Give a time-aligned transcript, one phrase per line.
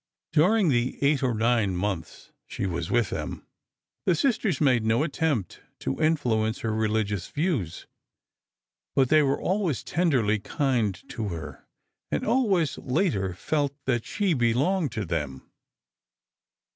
[0.33, 3.45] During the eight or nine months she was with them,
[4.07, 7.85] the sisters made no attempt to influence her religious views,
[8.95, 11.67] but they were always tenderly kind to her,
[12.09, 15.47] and always later felt that she belonged to them.